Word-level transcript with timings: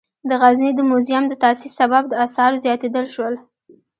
د 0.29 0.31
غزني 0.41 0.71
د 0.75 0.79
موزیم 0.89 1.23
د 1.27 1.33
تاسیس 1.43 1.73
سبب 1.79 2.03
د 2.07 2.13
آثارو 2.25 2.61
زیاتیدل 2.63 3.05
شول. 3.13 3.33